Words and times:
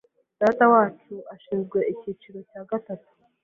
Datawacu 0.39 1.15
ashinzwe 1.35 1.79
icyiciro 1.91 2.39
cya 2.49 2.61
gatatu. 2.69 3.09